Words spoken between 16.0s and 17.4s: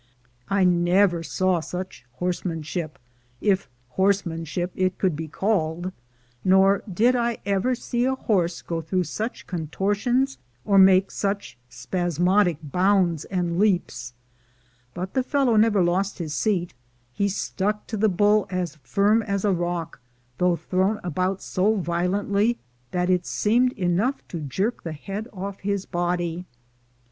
his seat, he